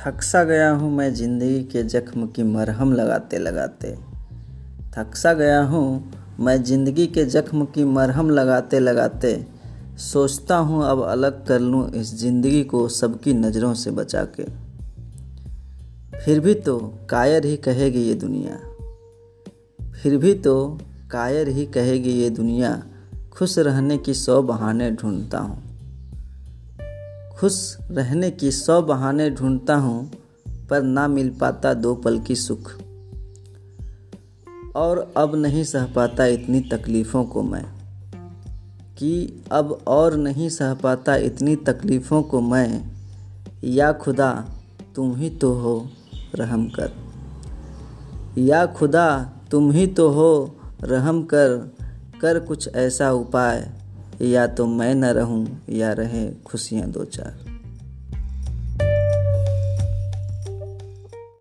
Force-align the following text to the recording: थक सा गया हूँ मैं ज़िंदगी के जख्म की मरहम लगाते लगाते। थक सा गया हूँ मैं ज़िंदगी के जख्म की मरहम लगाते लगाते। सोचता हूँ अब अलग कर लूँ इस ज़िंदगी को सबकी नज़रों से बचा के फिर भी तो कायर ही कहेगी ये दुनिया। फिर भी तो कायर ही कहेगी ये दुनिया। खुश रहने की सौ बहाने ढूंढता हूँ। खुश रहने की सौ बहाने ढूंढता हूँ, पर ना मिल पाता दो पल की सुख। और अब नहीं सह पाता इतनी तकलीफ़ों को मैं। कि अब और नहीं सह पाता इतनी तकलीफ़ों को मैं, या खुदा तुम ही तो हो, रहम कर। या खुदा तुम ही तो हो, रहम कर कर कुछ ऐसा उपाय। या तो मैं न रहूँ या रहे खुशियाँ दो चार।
थक 0.00 0.22
सा 0.22 0.42
गया 0.44 0.70
हूँ 0.70 0.90
मैं 0.90 1.12
ज़िंदगी 1.14 1.62
के 1.62 1.82
जख्म 1.84 2.26
की 2.26 2.42
मरहम 2.42 2.92
लगाते 2.92 3.38
लगाते। 3.38 3.90
थक 4.96 5.14
सा 5.14 5.32
गया 5.32 5.60
हूँ 5.62 6.12
मैं 6.40 6.62
ज़िंदगी 6.62 7.06
के 7.06 7.24
जख्म 7.24 7.64
की 7.64 7.84
मरहम 7.86 8.30
लगाते 8.30 8.78
लगाते। 8.78 9.34
सोचता 10.02 10.56
हूँ 10.56 10.84
अब 10.84 11.02
अलग 11.02 11.46
कर 11.46 11.60
लूँ 11.60 11.90
इस 11.92 12.14
ज़िंदगी 12.20 12.64
को 12.64 12.86
सबकी 12.88 13.34
नज़रों 13.34 13.74
से 13.74 13.90
बचा 13.90 14.24
के 14.38 14.44
फिर 16.18 16.40
भी 16.40 16.54
तो 16.54 16.78
कायर 17.10 17.46
ही 17.46 17.56
कहेगी 17.58 18.02
ये 18.02 18.14
दुनिया। 18.16 18.58
फिर 20.02 20.16
भी 20.16 20.34
तो 20.34 20.78
कायर 21.10 21.48
ही 21.48 21.66
कहेगी 21.66 22.12
ये 22.12 22.30
दुनिया। 22.30 22.82
खुश 23.32 23.58
रहने 23.58 23.98
की 23.98 24.14
सौ 24.14 24.42
बहाने 24.42 24.90
ढूंढता 24.92 25.38
हूँ। 25.38 25.69
खुश 27.40 27.76
रहने 27.90 28.30
की 28.30 28.50
सौ 28.50 28.82
बहाने 28.82 29.30
ढूंढता 29.30 29.76
हूँ, 29.76 30.10
पर 30.70 30.82
ना 30.82 31.08
मिल 31.08 31.30
पाता 31.30 31.74
दो 31.74 31.94
पल 31.94 32.18
की 32.18 32.36
सुख। 32.36 32.72
और 34.76 35.14
अब 35.16 35.34
नहीं 35.34 35.64
सह 35.64 35.86
पाता 35.86 36.26
इतनी 36.26 36.60
तकलीफ़ों 36.60 37.24
को 37.24 37.42
मैं। 37.42 37.64
कि 38.98 39.42
अब 39.52 39.80
और 39.86 40.16
नहीं 40.16 40.48
सह 40.48 40.74
पाता 40.74 41.16
इतनी 41.16 41.56
तकलीफ़ों 41.56 42.22
को 42.22 42.40
मैं, 42.40 42.84
या 43.64 43.92
खुदा 43.92 44.46
तुम 44.96 45.16
ही 45.16 45.30
तो 45.30 45.52
हो, 45.52 45.88
रहम 46.34 46.68
कर। 46.68 46.92
या 48.38 48.66
खुदा 48.66 49.32
तुम 49.50 49.70
ही 49.70 49.86
तो 49.86 50.08
हो, 50.08 50.56
रहम 50.82 51.22
कर 51.22 51.76
कर 52.20 52.40
कुछ 52.40 52.74
ऐसा 52.74 53.12
उपाय। 53.12 53.79
या 54.22 54.46
तो 54.46 54.66
मैं 54.66 54.94
न 54.94 55.04
रहूँ 55.04 55.64
या 55.68 55.92
रहे 55.92 56.30
खुशियाँ 56.30 56.90
दो 56.90 57.04
चार। 57.04 57.59